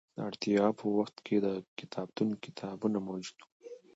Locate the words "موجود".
3.07-3.37